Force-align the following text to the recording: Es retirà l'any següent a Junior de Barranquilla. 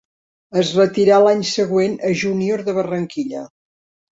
Es 0.61 0.69
retirà 0.77 1.19
l'any 1.25 1.45
següent 1.49 1.99
a 2.09 2.15
Junior 2.25 2.67
de 2.71 2.77
Barranquilla. 2.79 3.45